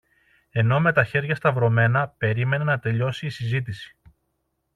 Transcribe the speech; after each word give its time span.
ενώ 0.49 0.79
με 0.79 0.93
τα 0.93 1.03
χέρια 1.03 1.35
σταυρωμένα 1.35 2.07
περίμενε 2.09 2.63
να 2.63 2.79
τελειώσει 2.79 3.25
η 3.25 3.29
συζήτηση 3.29 3.95